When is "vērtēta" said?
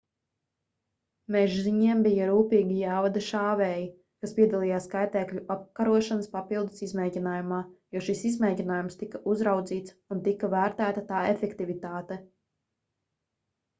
10.55-11.05